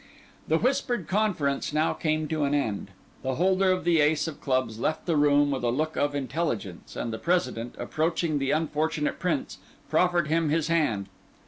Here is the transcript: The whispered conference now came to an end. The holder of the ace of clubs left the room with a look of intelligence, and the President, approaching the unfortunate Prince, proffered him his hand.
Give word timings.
The 0.47 0.57
whispered 0.57 1.07
conference 1.07 1.73
now 1.73 1.93
came 1.93 2.27
to 2.29 2.43
an 2.43 2.55
end. 2.55 2.89
The 3.21 3.35
holder 3.35 3.71
of 3.71 3.83
the 3.83 3.99
ace 4.01 4.27
of 4.27 4.41
clubs 4.41 4.79
left 4.79 5.05
the 5.05 5.15
room 5.15 5.51
with 5.51 5.61
a 5.63 5.69
look 5.69 5.95
of 5.95 6.15
intelligence, 6.15 6.95
and 6.95 7.13
the 7.13 7.19
President, 7.19 7.75
approaching 7.77 8.39
the 8.39 8.49
unfortunate 8.49 9.19
Prince, 9.19 9.59
proffered 9.91 10.27
him 10.27 10.49
his 10.49 10.69
hand. 10.69 11.07